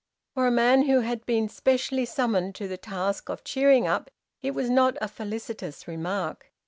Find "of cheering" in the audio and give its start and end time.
3.29-3.85